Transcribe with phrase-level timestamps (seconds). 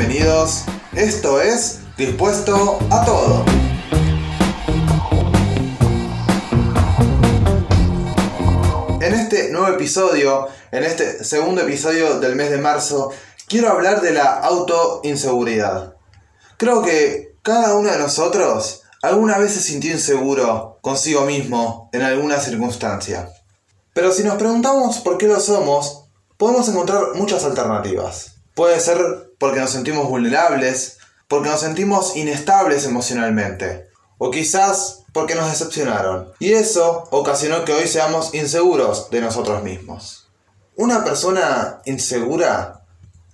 [0.00, 0.64] bienvenidos.
[0.94, 3.44] Esto es Dispuesto a Todo.
[9.02, 13.12] En este nuevo episodio, en este segundo episodio del mes de marzo,
[13.46, 15.94] quiero hablar de la autoinseguridad.
[16.56, 22.40] Creo que cada uno de nosotros alguna vez se sintió inseguro consigo mismo en alguna
[22.40, 23.28] circunstancia.
[23.92, 26.06] Pero si nos preguntamos por qué lo somos,
[26.38, 28.39] podemos encontrar muchas alternativas.
[28.54, 28.98] Puede ser
[29.38, 36.32] porque nos sentimos vulnerables, porque nos sentimos inestables emocionalmente, o quizás porque nos decepcionaron.
[36.38, 40.28] Y eso ocasionó que hoy seamos inseguros de nosotros mismos.
[40.76, 42.84] Una persona insegura,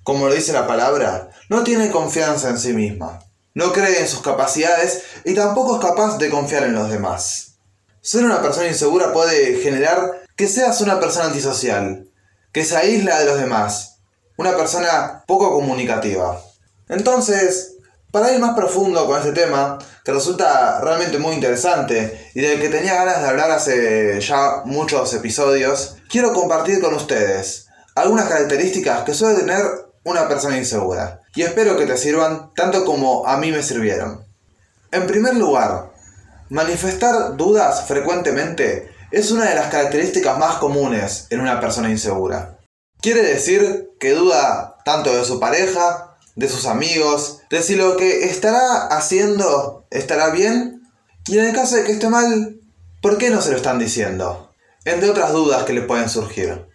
[0.03, 3.21] como lo dice la palabra, no tiene confianza en sí misma,
[3.55, 7.57] no cree en sus capacidades y tampoco es capaz de confiar en los demás.
[8.01, 12.09] Ser una persona insegura puede generar que seas una persona antisocial,
[12.53, 13.96] que se aísla de los demás,
[14.37, 16.41] una persona poco comunicativa.
[16.89, 17.77] Entonces,
[18.11, 22.69] para ir más profundo con este tema, que resulta realmente muy interesante y del que
[22.69, 29.15] tenía ganas de hablar hace ya muchos episodios, quiero compartir con ustedes algunas características que
[29.15, 29.63] suele tener
[30.05, 31.23] una persona insegura.
[31.35, 34.25] Y espero que te sirvan tanto como a mí me sirvieron.
[34.93, 35.93] En primer lugar,
[36.49, 42.56] manifestar dudas frecuentemente es una de las características más comunes en una persona insegura.
[43.01, 48.25] Quiere decir que duda tanto de su pareja, de sus amigos, de si lo que
[48.25, 50.83] estará haciendo estará bien
[51.27, 52.61] y en el caso de que esté mal,
[53.03, 54.53] ¿por qué no se lo están diciendo?
[54.85, 56.67] Entre otras dudas que le pueden surgir.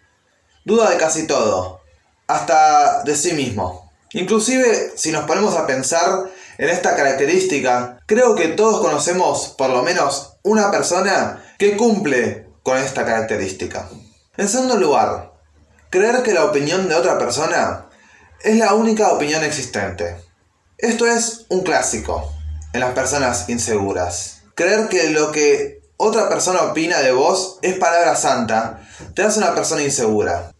[0.64, 1.80] Duda de casi todo,
[2.26, 3.90] hasta de sí mismo.
[4.12, 9.82] Inclusive, si nos ponemos a pensar en esta característica, creo que todos conocemos por lo
[9.82, 13.88] menos una persona que cumple con esta característica.
[14.36, 15.31] En segundo lugar,
[15.92, 17.84] creer que la opinión de otra persona
[18.42, 20.16] es la única opinión existente.
[20.78, 22.32] Esto es un clásico
[22.72, 24.40] en las personas inseguras.
[24.54, 29.54] Creer que lo que otra persona opina de vos es palabra santa te hace una
[29.54, 30.54] persona insegura.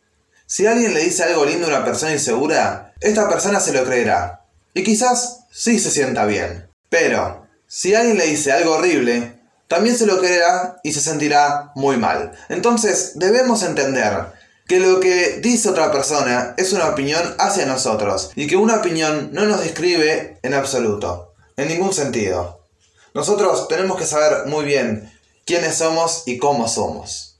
[0.46, 4.44] Si alguien le dice algo lindo a una persona insegura, esta persona se lo creerá.
[4.74, 6.68] Y quizás sí se sienta bien.
[6.90, 11.96] Pero, si alguien le dice algo horrible, también se lo creerá y se sentirá muy
[11.96, 12.32] mal.
[12.50, 18.46] Entonces, debemos entender que lo que dice otra persona es una opinión hacia nosotros y
[18.46, 22.60] que una opinión no nos describe en absoluto, en ningún sentido.
[23.14, 25.12] Nosotros tenemos que saber muy bien
[25.44, 27.36] quiénes somos y cómo somos.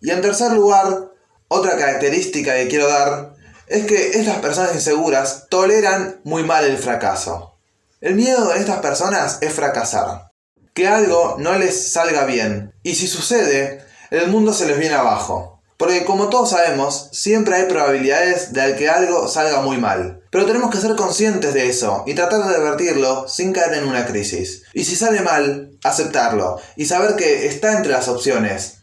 [0.00, 1.12] Y en tercer lugar,
[1.48, 3.34] otra característica que quiero dar
[3.66, 7.54] es que estas personas inseguras toleran muy mal el fracaso.
[8.00, 10.30] El miedo de estas personas es fracasar.
[10.74, 12.74] Que algo no les salga bien.
[12.82, 15.53] Y si sucede, el mundo se les viene abajo.
[15.76, 20.22] Porque como todos sabemos, siempre hay probabilidades de que algo salga muy mal.
[20.30, 24.06] Pero tenemos que ser conscientes de eso y tratar de advertirlo sin caer en una
[24.06, 24.62] crisis.
[24.72, 28.78] Y si sale mal, aceptarlo y saber que está entre las opciones.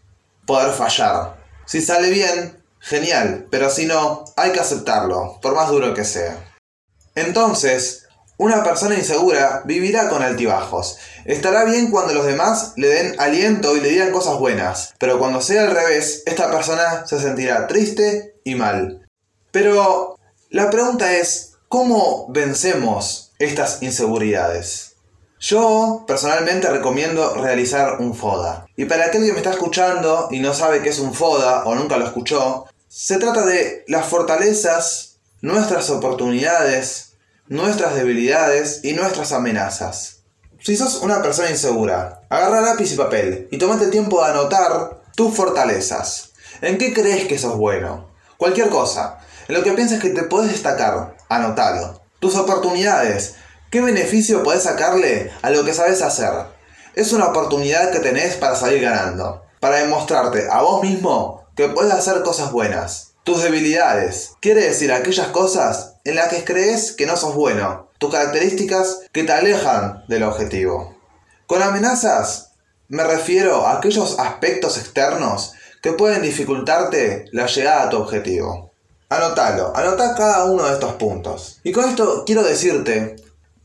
[0.45, 1.37] Poder fallar.
[1.65, 6.43] Si sale bien, genial, pero si no, hay que aceptarlo, por más duro que sea.
[7.15, 8.07] Entonces,
[8.41, 10.97] una persona insegura vivirá con altibajos.
[11.25, 15.41] Estará bien cuando los demás le den aliento y le digan cosas buenas, pero cuando
[15.41, 19.07] sea al revés, esta persona se sentirá triste y mal.
[19.51, 20.17] Pero
[20.49, 24.95] la pregunta es, ¿cómo vencemos estas inseguridades?
[25.39, 28.65] Yo personalmente recomiendo realizar un FODA.
[28.75, 31.75] Y para aquel que me está escuchando y no sabe qué es un FODA o
[31.75, 37.10] nunca lo escuchó, se trata de las fortalezas, nuestras oportunidades,
[37.51, 40.21] nuestras debilidades y nuestras amenazas.
[40.61, 45.35] Si sos una persona insegura, agarra lápiz y papel y tomate tiempo de anotar tus
[45.35, 46.31] fortalezas.
[46.61, 48.09] ¿En qué crees que sos bueno?
[48.37, 49.19] Cualquier cosa.
[49.49, 52.01] En lo que piensas que te puedes destacar, anotalo.
[52.21, 53.35] Tus oportunidades,
[53.69, 56.31] ¿Qué beneficio podés sacarle a lo que sabes hacer?
[56.93, 61.93] Es una oportunidad que tenés para salir ganando, para demostrarte a vos mismo que puedes
[61.93, 63.10] hacer cosas buenas.
[63.23, 68.11] Tus debilidades, quiere decir aquellas cosas en las que crees que no sos bueno, tus
[68.11, 70.97] características que te alejan del objetivo.
[71.45, 72.53] Con amenazas
[72.87, 75.53] me refiero a aquellos aspectos externos
[75.83, 78.71] que pueden dificultarte la llegada a tu objetivo.
[79.07, 81.59] Anótalo, anota cada uno de estos puntos.
[81.63, 83.17] Y con esto quiero decirte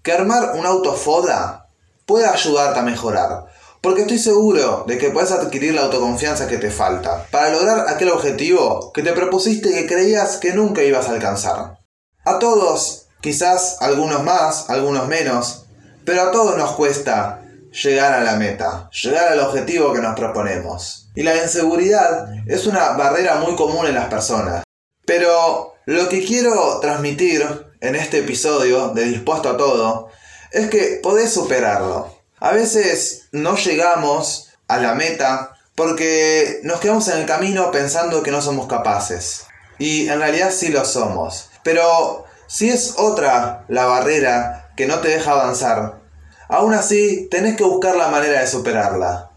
[0.03, 1.67] que armar un auto FODA
[2.05, 3.47] puede ayudarte a mejorar,
[3.87, 8.09] porque estoy seguro de que puedes adquirir la autoconfianza que te falta para lograr aquel
[8.09, 11.79] objetivo que te propusiste y que creías que nunca ibas a alcanzar.
[12.25, 15.67] A todos, quizás algunos más, algunos menos,
[16.05, 21.09] pero a todos nos cuesta llegar a la meta, llegar al objetivo que nos proponemos.
[21.15, 24.65] Y la inseguridad es una barrera muy común en las personas.
[25.07, 27.47] Pero lo que quiero transmitir
[27.81, 30.09] en este episodio de Dispuesto a Todo
[30.51, 32.16] es que podés superarlo.
[32.39, 38.31] A veces no llegamos a la meta porque nos quedamos en el camino pensando que
[38.31, 39.47] no somos capaces.
[39.79, 41.51] Y en realidad sí lo somos.
[41.63, 46.01] Pero si es otra la barrera que no te deja avanzar,
[46.49, 49.31] aún así tenés que buscar la manera de superarla.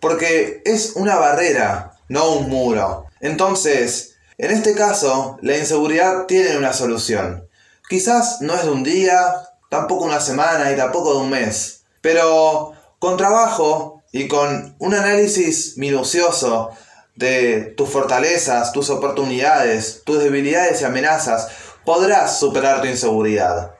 [0.00, 3.06] Porque es una barrera, no un muro.
[3.20, 7.46] Entonces, en este caso, la inseguridad tiene una solución.
[7.88, 9.34] Quizás no es de un día,
[9.68, 11.79] tampoco una semana y tampoco de un mes.
[12.00, 16.70] Pero con trabajo y con un análisis minucioso
[17.16, 21.48] de tus fortalezas, tus oportunidades, tus debilidades y amenazas,
[21.84, 23.74] podrás superar tu inseguridad.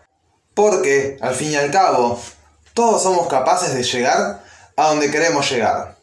[0.55, 2.21] Porque, al fin y al cabo,
[2.75, 4.43] todos somos capaces de llegar
[4.77, 5.99] a donde queremos llegar.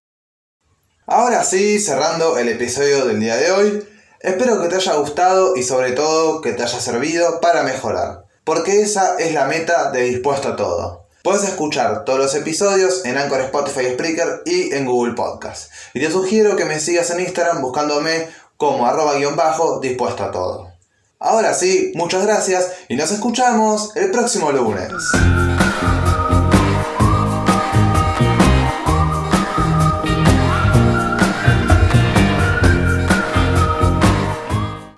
[1.05, 3.87] Ahora sí, cerrando el episodio del día de hoy,
[4.19, 8.81] espero que te haya gustado y sobre todo que te haya servido para mejorar, porque
[8.81, 11.06] esa es la meta de Dispuesto a Todo.
[11.23, 15.71] Puedes escuchar todos los episodios en Anchor, Spotify, Spreaker y en Google Podcast.
[15.93, 20.31] Y te sugiero que me sigas en Instagram buscándome como arroba guion bajo dispuesto a
[20.31, 20.71] todo.
[21.19, 24.93] Ahora sí, muchas gracias y nos escuchamos el próximo lunes.